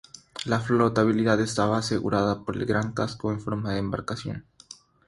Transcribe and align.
La 0.45 0.59
flotabilidad 0.59 1.39
estaba 1.41 1.77
asegurada 1.77 2.39
por 2.43 2.55
el 2.57 2.65
gran 2.65 2.91
casco 2.91 3.31
en 3.31 3.39
forma 3.39 3.73
de 3.73 3.77
embarcación. 3.77 4.45